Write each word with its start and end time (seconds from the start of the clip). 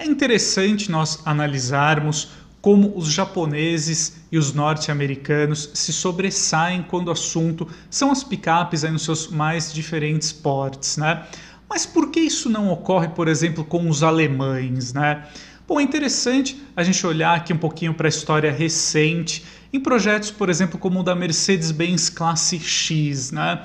é 0.00 0.06
interessante 0.06 0.90
nós 0.90 1.20
analisarmos 1.26 2.30
como 2.62 2.96
os 2.96 3.12
japoneses 3.12 4.22
e 4.32 4.38
os 4.38 4.54
norte-americanos 4.54 5.70
se 5.74 5.92
sobressaem 5.92 6.82
quando 6.82 7.08
o 7.08 7.10
assunto 7.10 7.68
são 7.90 8.10
as 8.10 8.24
picapes 8.24 8.82
aí 8.82 8.90
nos 8.90 9.04
seus 9.04 9.28
mais 9.28 9.72
diferentes 9.72 10.32
portes, 10.32 10.96
né? 10.96 11.24
Mas 11.68 11.84
por 11.84 12.10
que 12.10 12.20
isso 12.20 12.48
não 12.48 12.70
ocorre, 12.70 13.08
por 13.08 13.28
exemplo, 13.28 13.62
com 13.62 13.88
os 13.88 14.02
alemães, 14.02 14.92
né? 14.94 15.26
Bom, 15.68 15.78
é 15.78 15.82
interessante 15.82 16.60
a 16.74 16.82
gente 16.82 17.06
olhar 17.06 17.36
aqui 17.36 17.52
um 17.52 17.58
pouquinho 17.58 17.92
para 17.92 18.08
a 18.08 18.10
história 18.10 18.50
recente 18.50 19.44
em 19.70 19.78
projetos, 19.78 20.30
por 20.30 20.48
exemplo, 20.48 20.78
como 20.78 21.00
o 21.00 21.02
da 21.02 21.14
Mercedes-Benz 21.14 22.08
Classe 22.08 22.58
X, 22.58 23.32
né? 23.32 23.62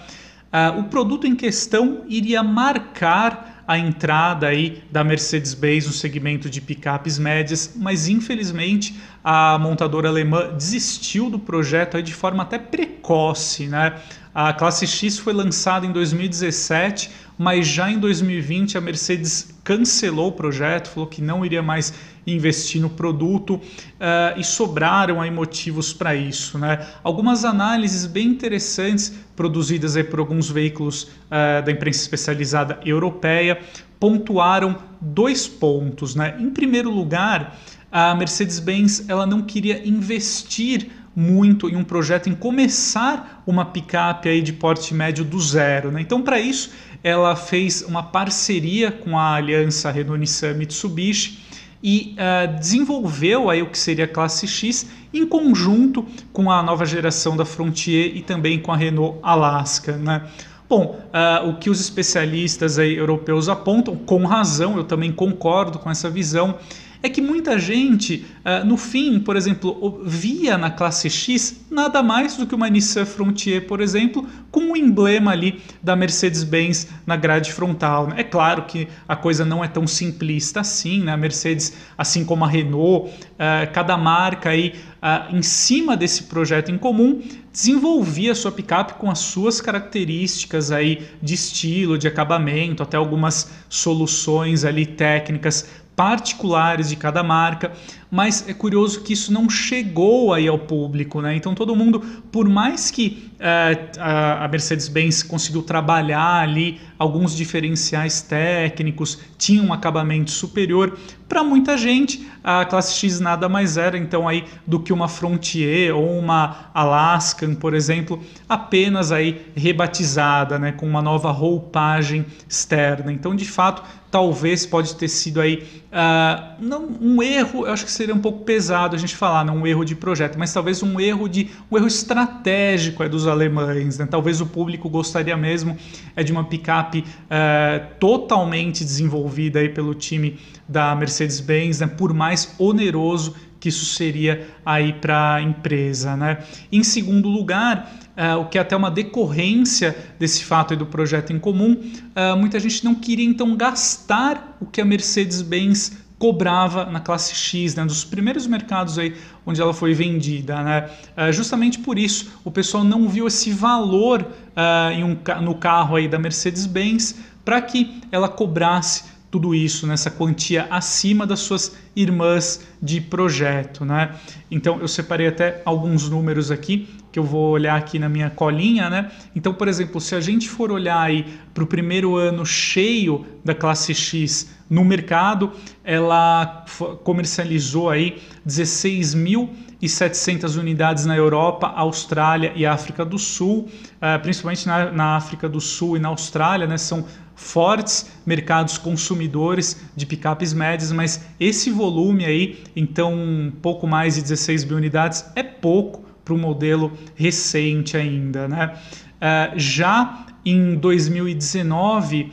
Uh, 0.54 0.80
o 0.80 0.84
produto 0.86 1.26
em 1.26 1.36
questão 1.36 2.04
iria 2.08 2.44
marcar 2.44 3.55
a 3.68 3.78
entrada 3.78 4.48
aí 4.48 4.84
da 4.92 5.04
Mercedes-Benz 5.04 5.88
no 5.88 5.94
segmento 5.94 6.50
de 6.50 6.62
picapes 6.62 7.18
médias, 7.18 7.74
mas 7.76 8.08
infelizmente 8.08 8.96
a 9.24 9.58
montadora 9.58 10.08
alemã 10.08 10.54
desistiu 10.56 11.30
do 11.30 11.40
projeto 11.40 12.02
de 12.02 12.14
forma 12.14 12.44
até 12.44 12.60
precoce, 12.60 13.68
né? 13.68 13.96
A 14.34 14.54
classe 14.54 14.86
X 14.86 15.18
foi 15.18 15.34
lançada 15.34 15.86
em 15.86 15.92
2017, 15.92 17.10
mas 17.38 17.66
já 17.66 17.90
em 17.90 17.98
2020 17.98 18.78
a 18.78 18.82
Mercedes 18.82 19.56
cancelou 19.64 20.28
o 20.28 20.32
projeto, 20.34 20.90
falou 20.90 21.08
que 21.08 21.22
não 21.22 21.46
iria 21.46 21.64
mais 21.64 21.94
investir 22.26 22.82
no 22.82 22.90
produto 22.90 23.56
uh, 23.56 24.40
e 24.40 24.44
sobraram 24.44 25.22
aí 25.22 25.30
motivos 25.30 25.94
para 25.94 26.16
isso. 26.16 26.58
Né? 26.58 26.86
Algumas 27.04 27.46
análises 27.46 28.06
bem 28.06 28.28
interessantes 28.28 29.14
produzidas 29.36 29.96
aí 29.96 30.04
por 30.04 30.20
alguns 30.20 30.50
veículos 30.50 31.04
uh, 31.04 31.64
da 31.64 31.72
imprensa 31.72 32.02
especializada 32.02 32.80
europeia 32.84 33.60
pontuaram 34.00 34.78
dois 35.00 35.48
pontos. 35.48 36.16
Né? 36.16 36.36
Em 36.40 36.50
primeiro 36.50 36.90
lugar, 36.90 37.58
a 37.92 38.16
Mercedes-Benz 38.16 39.08
ela 39.08 39.26
não 39.26 39.42
queria 39.42 39.88
investir 39.88 40.90
muito 41.16 41.70
em 41.70 41.78
um 41.78 41.84
projeto 41.84 42.28
em 42.28 42.36
começar 42.36 43.42
uma 43.48 43.64
picape 43.64 44.28
aí 44.28 44.42
de 44.42 44.52
porte 44.52 44.94
médio 44.94 45.24
do 45.24 45.40
zero. 45.40 45.92
Né? 45.92 46.02
Então, 46.02 46.22
para 46.22 46.40
isso, 46.40 46.72
ela 47.02 47.36
fez 47.36 47.84
uma 47.84 48.04
parceria 48.04 48.92
com 48.92 49.18
a 49.18 49.36
aliança 49.36 49.92
Renault-Nissan 49.92 50.56
Mitsubishi 50.56 51.45
e 51.88 52.16
uh, 52.18 52.60
desenvolveu 52.60 53.48
aí 53.48 53.62
o 53.62 53.68
que 53.68 53.78
seria 53.78 54.06
a 54.06 54.08
classe 54.08 54.48
X 54.48 54.88
em 55.14 55.24
conjunto 55.24 56.04
com 56.34 56.50
a 56.50 56.64
nova 56.64 56.84
geração 56.84 57.38
da 57.38 57.46
Frontier 57.46 58.18
e 58.18 58.24
também 58.24 58.60
com 58.60 58.72
a 58.72 58.76
Renault 58.76 59.20
Alaska. 59.22 59.96
Né? 59.96 60.24
Bom, 60.68 61.00
uh, 61.14 61.48
o 61.48 61.58
que 61.58 61.70
os 61.70 61.80
especialistas 61.80 62.80
aí 62.80 62.96
europeus 62.96 63.48
apontam, 63.48 63.96
com 63.96 64.26
razão, 64.26 64.78
eu 64.78 64.84
também 64.84 65.12
concordo 65.12 65.78
com 65.78 65.92
essa 65.92 66.10
visão, 66.10 66.58
é 67.06 67.10
que 67.10 67.22
muita 67.22 67.60
gente, 67.60 68.26
uh, 68.44 68.66
no 68.66 68.78
fim, 68.78 69.20
por 69.20 69.36
exemplo, 69.36 70.02
via 70.04 70.58
na 70.58 70.72
classe 70.72 71.08
X 71.08 71.66
nada 71.70 72.02
mais 72.02 72.36
do 72.36 72.48
que 72.48 72.56
uma 72.56 72.68
Nissan 72.68 73.06
Frontier, 73.06 73.68
por 73.68 73.80
exemplo, 73.80 74.28
com 74.50 74.72
o 74.72 74.78
emblema 74.78 75.32
ali 75.32 75.62
da 75.84 75.96
Mercedes-Benz 75.96 76.88
na 77.06 77.16
grade 77.16 77.54
frontal. 77.54 78.08
Né? 78.08 78.16
É 78.20 78.24
claro 78.24 78.64
que 78.64 78.88
a 79.08 79.16
coisa 79.16 79.46
não 79.46 79.64
é 79.64 79.68
tão 79.68 79.86
simplista 79.86 80.62
assim, 80.62 81.04
né? 81.04 81.12
A 81.12 81.18
Mercedes, 81.18 81.78
assim 81.96 82.26
como 82.26 82.44
a 82.44 82.48
Renault, 82.48 83.10
uh, 83.10 83.72
cada 83.72 83.96
marca 83.98 84.50
aí 84.50 84.74
uh, 85.04 85.36
em 85.36 85.44
cima 85.44 85.96
desse 85.96 86.24
projeto 86.24 86.72
em 86.72 86.78
comum 86.78 87.22
desenvolvia 87.52 88.34
a 88.34 88.36
sua 88.36 88.52
picape 88.52 88.96
com 88.96 89.10
as 89.10 89.20
suas 89.20 89.62
características 89.62 90.72
aí 90.72 91.08
de 91.22 91.36
estilo, 91.36 91.98
de 91.98 92.08
acabamento, 92.08 92.84
até 92.84 92.98
algumas 92.98 93.52
soluções 93.70 94.66
ali 94.66 94.86
técnicas 94.86 95.70
particulares 95.96 96.90
de 96.90 96.96
cada 96.96 97.24
marca, 97.24 97.72
mas 98.10 98.48
é 98.48 98.54
curioso 98.54 99.02
que 99.02 99.14
isso 99.14 99.32
não 99.34 99.50
chegou 99.50 100.34
aí 100.34 100.48
ao 100.48 100.60
público, 100.60 101.22
né? 101.22 101.36
Então 101.36 101.54
todo 101.54 101.76
mundo, 101.76 102.00
por 102.32 102.48
mais 102.48 102.92
que 102.92 103.32
uh, 103.36 104.00
a 104.00 104.48
Mercedes-Benz 104.48 105.24
conseguiu 105.24 105.64
trabalhar 105.64 106.42
ali 106.42 106.80
alguns 106.98 107.36
diferenciais 107.36 108.22
técnicos, 108.22 109.20
tinha 109.38 109.62
um 109.62 109.74
acabamento 109.74 110.32
superior, 110.32 110.98
para 111.28 111.44
muita 111.44 111.78
gente 111.78 112.26
a 112.44 112.64
classe 112.64 112.94
X 112.94 113.20
nada 113.20 113.50
mais 113.50 113.76
era 113.76 113.98
então 113.98 114.28
aí 114.28 114.46
do 114.68 114.80
que 114.80 114.94
uma 114.94 115.08
Frontier 115.08 115.96
ou 115.96 116.20
uma 116.20 116.70
Alaskan, 116.74 117.56
por 117.56 117.74
exemplo, 117.74 118.24
apenas 118.48 119.12
aí 119.12 119.48
rebatizada, 119.56 120.60
né, 120.60 120.72
com 120.72 120.88
uma 120.88 121.02
nova 121.02 121.32
roupagem 121.32 122.26
externa. 122.48 123.12
Então, 123.12 123.36
de 123.36 123.46
fato, 123.46 123.82
talvez 124.12 124.66
pode 124.66 124.96
ter 124.96 125.08
sido 125.08 125.42
aí 125.42 125.64
uh, 125.92 126.56
não 126.60 126.88
um 127.02 127.22
erro, 127.22 127.66
eu 127.66 127.74
acho 127.74 127.86
que 127.86 127.92
seria 127.96 128.14
um 128.14 128.20
pouco 128.20 128.44
pesado 128.44 128.96
a 128.96 129.00
gente 129.00 129.16
falar, 129.16 129.44
não 129.44 129.58
um 129.58 129.68
erro 129.68 129.84
de 129.84 129.96
projeto, 129.96 130.38
mas 130.38 130.54
talvez 130.54 130.84
um 130.84 131.00
erro 131.00 131.28
de 131.28 131.50
um 131.72 131.78
erro 131.78 131.88
estratégico 131.88 133.04
é 133.04 133.10
dos 133.10 133.26
alemães, 133.28 133.98
né? 133.98 134.06
Talvez 134.06 134.42
o 134.42 134.46
público 134.46 134.90
gostaria 134.90 135.36
mesmo 135.38 135.78
é 136.16 136.24
de 136.24 136.32
uma 136.32 136.44
picape 136.44 137.00
uh, 137.00 137.96
totalmente 138.00 138.84
desenvolvida 138.84 139.60
aí 139.60 139.70
pelo 139.70 139.94
time 139.94 140.38
da 140.68 140.96
Mercedes-Benz, 140.96 141.80
né? 141.80 141.88
Por 141.88 142.14
mais 142.14 142.54
oneroso 142.60 143.36
que 143.60 143.70
isso 143.70 143.86
seria 143.86 144.48
aí 144.64 144.94
para 144.94 145.36
a 145.36 145.42
empresa, 145.42 146.16
né? 146.16 146.40
Em 146.72 146.84
segundo 146.84 147.28
lugar, 147.28 147.92
uh, 148.16 148.40
o 148.42 148.46
que 148.46 148.58
é 148.58 148.62
até 148.62 148.76
uma 148.76 148.92
decorrência 148.92 149.96
desse 150.20 150.44
fato 150.44 150.76
do 150.76 150.86
projeto 150.86 151.34
em 151.34 151.40
comum, 151.40 151.72
uh, 151.74 152.38
muita 152.38 152.60
gente 152.60 152.84
não 152.86 152.94
queria 152.94 153.26
então 153.26 153.56
gastar 153.56 154.56
o 154.62 154.66
que 154.66 154.80
a 154.80 154.86
Mercedes-Benz 154.86 156.05
cobrava 156.26 156.86
na 156.86 157.00
classe 157.00 157.36
X, 157.36 157.76
né, 157.76 157.86
dos 157.86 158.04
primeiros 158.04 158.48
mercados 158.48 158.98
aí 158.98 159.16
onde 159.46 159.62
ela 159.62 159.76
foi 159.76 159.94
vendida. 159.94 160.64
Né? 160.64 160.90
Uh, 161.16 161.32
justamente 161.32 161.78
por 161.78 162.00
isso 162.00 162.32
o 162.44 162.50
pessoal 162.50 162.84
não 162.84 163.08
viu 163.08 163.28
esse 163.28 163.52
valor 163.52 164.24
uh, 164.24 165.06
um, 165.06 165.44
no 165.44 165.54
carro 165.54 165.96
aí 165.96 166.08
da 166.08 166.18
Mercedes-Benz 166.18 167.20
para 167.46 167.62
que 167.62 168.02
ela 168.12 168.28
cobrasse 168.28 169.04
tudo 169.30 169.54
isso 169.54 169.86
nessa 169.86 170.10
quantia 170.10 170.66
acima 170.72 171.28
das 171.28 171.42
suas 171.42 171.76
irmãs 171.96 172.66
de 172.82 173.00
projeto, 173.00 173.86
né? 173.86 174.16
Então 174.50 174.80
eu 174.80 174.88
separei 174.88 175.28
até 175.28 175.62
alguns 175.64 176.10
números 176.10 176.50
aqui 176.50 176.88
que 177.16 177.20
eu 177.20 177.24
vou 177.24 177.52
olhar 177.52 177.78
aqui 177.78 177.98
na 177.98 178.10
minha 178.10 178.30
colinha, 178.30 178.90
né? 178.90 179.10
Então, 179.34 179.54
por 179.54 179.70
exemplo, 179.70 180.02
se 180.02 180.14
a 180.16 180.20
gente 180.20 180.50
for 180.50 180.70
olhar 180.70 181.00
aí 181.00 181.26
para 181.54 181.64
o 181.64 181.68
primeiro 181.68 182.18
ano 182.18 182.46
cheio 182.46 183.26
da 183.42 183.56
classe 183.56 183.96
X 183.96 184.54
no 184.70 184.84
mercado, 184.84 185.54
ela 185.82 186.66
comercializou 187.06 187.90
aí 187.90 188.22
16.700 188.46 190.60
unidades 190.60 191.06
na 191.06 191.16
Europa, 191.16 191.68
Austrália 191.68 192.52
e 192.54 192.66
África 192.66 193.06
do 193.06 193.18
Sul, 193.18 193.70
uh, 193.70 194.20
principalmente 194.22 194.68
na, 194.68 194.92
na, 194.92 195.16
África 195.16 195.48
do 195.48 195.62
Sul 195.62 195.96
e 195.96 196.02
na 196.02 196.10
Austrália, 196.10 196.68
né? 196.68 196.78
São 196.78 197.06
fortes 197.34 198.12
mercados 198.26 198.78
consumidores 198.78 199.82
de 199.96 200.06
picapes 200.06 200.52
médias, 200.52 200.92
mas 200.92 201.26
esse 201.40 201.72
volume 201.72 202.26
aí, 202.26 202.62
então 202.76 203.14
um 203.14 203.54
pouco 203.62 203.88
mais 203.88 204.16
de 204.16 204.22
16 204.22 204.66
mil 204.66 204.76
unidades, 204.76 205.24
é 205.34 205.44
pouco 205.44 206.04
para 206.26 206.34
o 206.34 206.38
modelo 206.38 206.92
recente 207.16 207.96
ainda, 207.96 208.48
né? 208.48 208.74
Uh, 209.16 209.58
já 209.58 210.26
em 210.46 210.76
2019, 210.76 212.32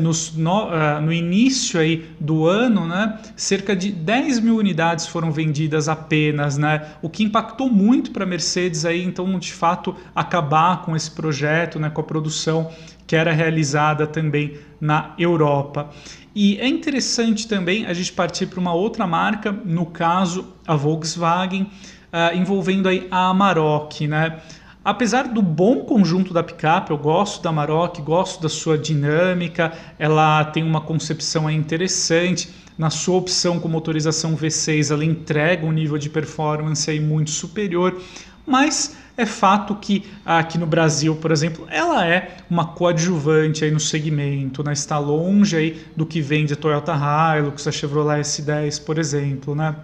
no, 0.00 0.10
no, 0.36 0.66
uh, 0.66 1.00
no, 1.00 1.12
início 1.12 1.80
aí 1.80 2.06
do 2.20 2.46
ano, 2.46 2.86
né, 2.86 3.18
cerca 3.34 3.74
de 3.74 3.90
10 3.90 4.38
mil 4.38 4.56
unidades 4.56 5.08
foram 5.08 5.32
vendidas 5.32 5.88
apenas, 5.88 6.56
né, 6.56 6.92
o 7.02 7.10
que 7.10 7.24
impactou 7.24 7.68
muito 7.68 8.12
para 8.12 8.22
a 8.22 8.26
Mercedes 8.26 8.84
aí, 8.84 9.02
então 9.02 9.36
de 9.36 9.52
fato 9.52 9.96
acabar 10.14 10.82
com 10.82 10.94
esse 10.94 11.10
projeto, 11.10 11.80
né, 11.80 11.90
com 11.90 12.00
a 12.00 12.04
produção 12.04 12.70
que 13.04 13.16
era 13.16 13.32
realizada 13.32 14.06
também 14.06 14.56
na 14.80 15.14
Europa. 15.18 15.90
E 16.32 16.56
é 16.60 16.68
interessante 16.68 17.48
também 17.48 17.84
a 17.86 17.92
gente 17.92 18.12
partir 18.12 18.46
para 18.46 18.60
uma 18.60 18.72
outra 18.72 19.04
marca, 19.04 19.50
no 19.50 19.86
caso 19.86 20.54
a 20.64 20.76
Volkswagen, 20.76 21.68
uh, 22.12 22.36
envolvendo 22.36 22.88
aí 22.88 23.06
a 23.10 23.28
Amarok, 23.28 24.06
né? 24.06 24.40
Apesar 24.82 25.28
do 25.28 25.42
bom 25.42 25.84
conjunto 25.84 26.32
da 26.32 26.42
picape, 26.42 26.90
eu 26.90 26.96
gosto 26.96 27.42
da 27.42 27.50
Amarok, 27.50 28.00
gosto 28.00 28.42
da 28.42 28.48
sua 28.48 28.78
dinâmica, 28.78 29.72
ela 29.98 30.42
tem 30.44 30.62
uma 30.62 30.80
concepção 30.80 31.50
interessante. 31.50 32.48
Na 32.78 32.88
sua 32.88 33.16
opção 33.16 33.60
com 33.60 33.68
motorização 33.68 34.34
V6, 34.34 34.90
ela 34.90 35.04
entrega 35.04 35.66
um 35.66 35.72
nível 35.72 35.98
de 35.98 36.08
performance 36.08 36.90
aí 36.90 36.98
muito 36.98 37.30
superior, 37.30 38.00
mas 38.46 38.96
é 39.18 39.26
fato 39.26 39.74
que 39.74 40.06
aqui 40.24 40.56
no 40.56 40.64
Brasil, 40.66 41.14
por 41.14 41.30
exemplo, 41.30 41.66
ela 41.68 42.06
é 42.06 42.38
uma 42.48 42.68
coadjuvante 42.68 43.66
aí 43.66 43.70
no 43.70 43.78
segmento, 43.78 44.64
né? 44.64 44.72
está 44.72 44.98
longe 44.98 45.56
aí 45.56 45.86
do 45.94 46.06
que 46.06 46.22
vende 46.22 46.54
a 46.54 46.56
Toyota 46.56 46.94
Hilux, 46.94 47.66
a 47.66 47.70
Chevrolet 47.70 48.22
S10, 48.22 48.82
por 48.82 48.98
exemplo, 48.98 49.54
né? 49.54 49.76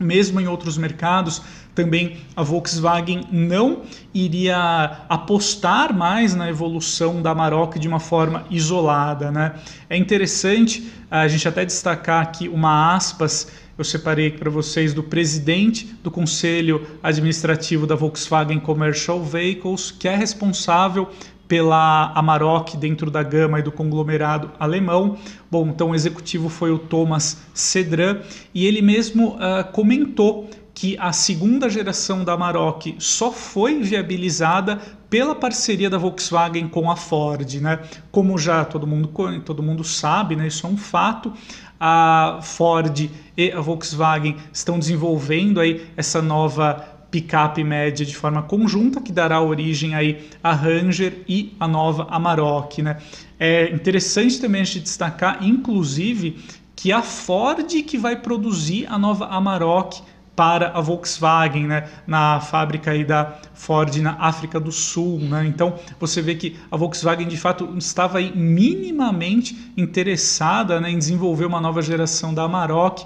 Mesmo 0.00 0.40
em 0.40 0.48
outros 0.48 0.78
mercados, 0.78 1.42
também 1.74 2.16
a 2.34 2.42
Volkswagen 2.42 3.24
não 3.30 3.82
iria 4.12 5.04
apostar 5.08 5.94
mais 5.94 6.34
na 6.34 6.48
evolução 6.48 7.22
da 7.22 7.34
Maroc 7.34 7.76
de 7.76 7.86
uma 7.86 8.00
forma 8.00 8.44
isolada. 8.50 9.30
Né? 9.30 9.54
É 9.88 9.96
interessante 9.96 10.90
a 11.10 11.28
gente 11.28 11.46
até 11.46 11.64
destacar 11.64 12.22
aqui 12.22 12.48
uma 12.48 12.96
aspas 12.96 13.46
eu 13.80 13.84
separei 13.84 14.30
para 14.30 14.50
vocês 14.50 14.92
do 14.92 15.02
presidente 15.02 15.86
do 16.02 16.10
Conselho 16.10 16.86
Administrativo 17.02 17.86
da 17.86 17.94
Volkswagen 17.94 18.60
Commercial 18.60 19.24
Vehicles, 19.24 19.90
que 19.90 20.06
é 20.06 20.14
responsável 20.14 21.08
pela 21.50 22.12
Amarok 22.14 22.76
dentro 22.76 23.10
da 23.10 23.24
gama 23.24 23.58
e 23.58 23.62
do 23.62 23.72
conglomerado 23.72 24.52
alemão. 24.56 25.18
Bom, 25.50 25.66
então 25.66 25.90
o 25.90 25.94
executivo 25.96 26.48
foi 26.48 26.70
o 26.70 26.78
Thomas 26.78 27.38
Cedran 27.52 28.20
e 28.54 28.64
ele 28.64 28.80
mesmo 28.80 29.30
uh, 29.30 29.64
comentou 29.72 30.48
que 30.72 30.96
a 30.96 31.12
segunda 31.12 31.68
geração 31.68 32.22
da 32.22 32.34
Amarok 32.34 32.94
só 33.00 33.32
foi 33.32 33.82
viabilizada 33.82 34.76
pela 35.10 35.34
parceria 35.34 35.90
da 35.90 35.98
Volkswagen 35.98 36.68
com 36.68 36.88
a 36.88 36.94
Ford, 36.94 37.52
né? 37.54 37.80
Como 38.12 38.38
já 38.38 38.64
todo 38.64 38.86
mundo, 38.86 39.10
todo 39.44 39.60
mundo 39.60 39.82
sabe, 39.82 40.36
né? 40.36 40.46
Isso 40.46 40.64
é 40.68 40.70
um 40.70 40.76
fato. 40.76 41.32
A 41.80 42.38
Ford 42.42 43.10
e 43.36 43.50
a 43.50 43.60
Volkswagen 43.60 44.36
estão 44.52 44.78
desenvolvendo 44.78 45.58
aí 45.58 45.84
essa 45.96 46.22
nova 46.22 46.99
picape 47.10 47.64
média 47.64 48.06
de 48.06 48.14
forma 48.14 48.42
conjunta, 48.42 49.00
que 49.00 49.12
dará 49.12 49.40
origem 49.40 49.94
aí 49.94 50.28
a 50.42 50.52
Ranger 50.52 51.24
e 51.28 51.54
a 51.58 51.66
nova 51.66 52.06
Amarok. 52.10 52.82
Né? 52.82 52.98
É 53.38 53.70
interessante 53.70 54.40
também 54.40 54.60
a 54.60 54.64
gente 54.64 54.80
destacar, 54.80 55.44
inclusive, 55.44 56.38
que 56.76 56.92
a 56.92 57.02
Ford 57.02 57.66
que 57.82 57.98
vai 57.98 58.16
produzir 58.16 58.86
a 58.86 58.98
nova 58.98 59.26
Amarok 59.26 60.02
para 60.34 60.68
a 60.68 60.80
Volkswagen, 60.80 61.66
né, 61.66 61.86
na 62.06 62.40
fábrica 62.40 62.92
aí 62.92 63.04
da 63.04 63.36
Ford 63.52 63.94
na 63.96 64.16
África 64.18 64.58
do 64.58 64.72
Sul, 64.72 65.18
né? 65.18 65.44
Então 65.46 65.74
você 65.98 66.22
vê 66.22 66.34
que 66.34 66.56
a 66.70 66.78
Volkswagen 66.78 67.28
de 67.28 67.36
fato 67.36 67.68
estava 67.76 68.16
aí 68.16 68.34
minimamente 68.34 69.70
interessada 69.76 70.80
né, 70.80 70.90
em 70.90 70.96
desenvolver 70.96 71.44
uma 71.44 71.60
nova 71.60 71.82
geração 71.82 72.32
da 72.32 72.44
Amarok 72.44 73.04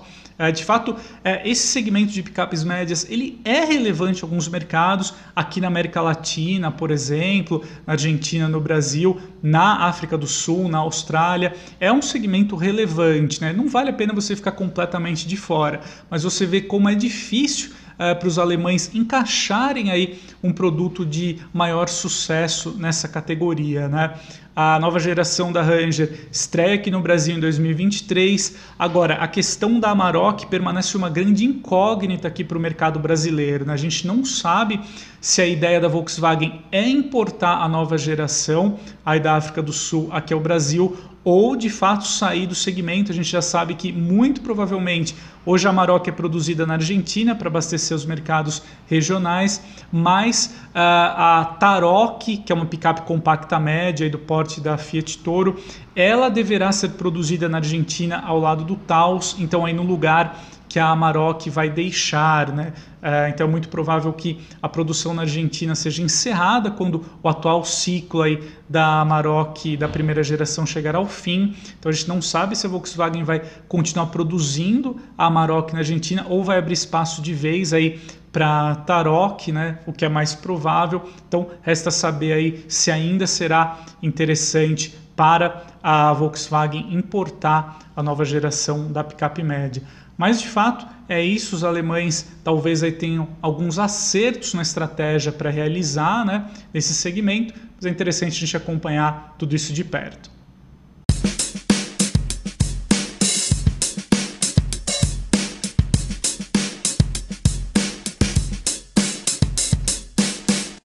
de 0.52 0.64
fato, 0.64 0.96
é, 1.22 1.48
esse 1.48 1.69
segmento 1.69 2.12
de 2.12 2.22
picapes 2.22 2.64
médias 2.64 3.06
ele 3.08 3.40
é 3.44 3.64
relevante 3.64 4.20
em 4.20 4.25
alguns 4.25 4.48
mercados, 4.48 5.14
aqui 5.34 5.60
na 5.60 5.69
América 5.69 6.00
Latina, 6.00 6.72
por 6.72 6.90
exemplo, 6.90 7.62
na 7.86 7.92
Argentina, 7.92 8.48
no 8.48 8.60
Brasil, 8.60 9.20
na 9.40 9.86
África 9.86 10.19
do 10.19 10.26
Sul, 10.26 10.69
na 10.69 10.78
Austrália. 10.78 11.54
É 11.78 11.92
um 11.92 12.02
segmento 12.02 12.56
relevante, 12.56 13.40
né? 13.40 13.52
não 13.52 13.69
vale 13.69 13.90
a 13.90 13.92
pena 13.92 14.12
você 14.12 14.34
ficar 14.34 14.52
completamente 14.52 15.28
de 15.28 15.36
fora, 15.36 15.81
mas 16.10 16.25
você 16.25 16.44
vê 16.44 16.60
como 16.60 16.88
é 16.88 16.94
difícil 16.96 17.70
uh, 17.94 18.19
para 18.19 18.26
os 18.26 18.38
alemães 18.38 18.90
encaixarem 18.94 19.90
aí 19.90 20.19
um 20.42 20.52
produto 20.52 21.06
de 21.06 21.38
maior 21.52 21.88
sucesso 21.88 22.76
nessa 22.78 23.08
categoria. 23.08 23.88
Né? 23.88 24.14
A 24.56 24.79
nova 24.79 25.01
geração 25.01 25.51
da 25.51 25.62
Ranger 25.62 26.29
estreia 26.31 26.77
aqui 26.77 26.89
no 26.89 27.01
Brasil 27.01 27.37
em 27.37 27.41
2023. 27.41 28.55
Agora, 28.79 29.15
a 29.15 29.27
questão 29.27 29.81
da 29.81 29.91
Amarok 29.91 30.47
permanece 30.47 30.97
uma 30.97 31.11
grande 31.11 31.45
incógnita 31.45 32.29
aqui 32.29 32.45
para 32.45 32.56
o 32.56 32.61
mercado 32.61 33.01
brasileiro. 33.01 33.65
Né? 33.65 33.73
A 33.73 33.77
gente 33.77 34.06
não 34.06 34.25
sabe 34.25 34.81
se 35.21 35.43
a 35.43 35.47
ideia 35.47 35.81
da 35.81 35.89
Volkswagen 35.89 36.62
é 36.71 36.89
importar 36.89 37.62
a 37.62 37.69
nova 37.69 37.99
geração 37.99 38.79
aí 39.05 39.19
da 39.19 39.35
África 39.35 39.61
do 39.61 39.73
Sul 39.73 40.09
aqui 40.12 40.33
ao 40.33 40.39
Brasil 40.39 40.97
ou 41.25 41.56
de 41.56 41.71
fato 41.71 42.06
sair 42.06 42.47
do 42.47 42.55
segmento. 42.55 43.11
A 43.11 43.15
gente 43.15 43.31
já 43.31 43.41
sabe 43.41 43.75
que 43.75 43.91
muito 43.91 44.43
provavelmente 44.43 45.17
hoje 45.47 45.67
a 45.67 45.71
Amarok 45.71 46.09
é 46.09 46.12
produzida 46.12 46.67
na 46.67 46.75
Argentina 46.75 47.35
para 47.35 47.49
abastecer 47.49 47.97
os 47.97 48.05
mercados 48.05 48.62
regionais, 48.87 49.62
mas 49.91 50.55
uh, 50.69 50.71
a 50.75 51.56
Tarok, 51.59 52.37
que 52.39 52.53
é 52.53 52.55
uma 52.55 52.67
picape 52.67 53.03
compacta 53.03 53.59
média 53.59 54.09
do 54.11 54.19
da 54.61 54.76
Fiat 54.79 55.19
Toro, 55.19 55.56
ela 55.94 56.29
deverá 56.29 56.70
ser 56.73 56.91
produzida 56.91 57.49
na 57.49 57.58
Argentina 57.58 58.23
ao 58.25 58.38
lado 58.38 58.64
do 58.64 58.76
Taos, 58.76 59.37
então 59.38 59.64
aí 59.64 59.73
no 59.73 59.82
lugar 59.82 60.41
que 60.75 60.79
a 60.81 60.88
Amarok 60.88 61.49
vai 61.50 61.70
deixar. 61.70 62.50
Né? 62.52 62.73
É, 63.00 63.29
então 63.29 63.46
é 63.46 63.50
muito 63.50 63.69
provável 63.69 64.12
que 64.12 64.41
a 64.61 64.69
produção 64.69 65.14
na 65.14 65.23
Argentina 65.23 65.73
seja 65.76 66.02
encerrada 66.02 66.69
quando 66.69 67.05
o 67.23 67.29
atual 67.29 67.64
ciclo 67.64 68.23
aí 68.23 68.43
da 68.69 69.00
Amarok 69.00 69.76
da 69.76 69.88
primeira 69.88 70.20
geração 70.25 70.67
chegar 70.67 70.96
ao 70.96 71.06
fim. 71.06 71.55
Então 71.79 71.91
a 71.91 71.93
gente 71.93 72.08
não 72.08 72.20
sabe 72.20 72.56
se 72.56 72.67
a 72.67 72.69
Volkswagen 72.69 73.23
vai 73.23 73.43
continuar 73.69 74.06
produzindo 74.06 74.96
a 75.17 75.26
Amarok 75.26 75.73
na 75.73 75.79
Argentina 75.79 76.26
ou 76.29 76.43
vai 76.43 76.58
abrir 76.58 76.75
espaço 76.75 77.23
de 77.23 77.32
vez 77.32 77.73
aí 77.73 78.00
para 78.34 78.75
Tarok, 78.75 79.52
né, 79.52 79.78
o 79.86 79.92
que 79.92 80.04
é 80.04 80.08
mais 80.08 80.34
provável. 80.34 81.08
Então 81.28 81.50
resta 81.62 81.88
saber 81.92 82.32
aí 82.32 82.64
se 82.66 82.90
ainda 82.90 83.28
será 83.28 83.78
interessante 84.02 84.92
para 85.14 85.62
a 85.81 86.12
Volkswagen 86.12 86.92
importar 86.92 87.78
a 87.94 88.02
nova 88.02 88.25
geração 88.25 88.90
da 88.90 89.04
picape 89.04 89.44
média. 89.44 89.84
Mas 90.19 90.40
de 90.40 90.48
fato 90.48 90.84
é 91.08 91.22
isso, 91.22 91.54
os 91.54 91.62
alemães 91.62 92.28
talvez 92.42 92.82
aí 92.82 92.90
tenham 92.90 93.28
alguns 93.40 93.78
acertos 93.78 94.52
na 94.52 94.62
estratégia 94.62 95.31
para 95.31 95.48
realizar 95.48 96.25
né, 96.25 96.50
nesse 96.72 96.92
segmento, 96.92 97.54
mas 97.76 97.86
é 97.86 97.88
interessante 97.88 98.32
a 98.32 98.40
gente 98.40 98.56
acompanhar 98.56 99.36
tudo 99.38 99.54
isso 99.54 99.72
de 99.72 99.84
perto. 99.84 100.33